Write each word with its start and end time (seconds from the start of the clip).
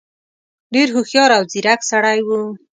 ډېر 0.73 0.87
هوښیار 0.95 1.29
او 1.37 1.43
ځيرک 1.51 1.81
سړی 1.91 2.19
وو. 2.23 2.39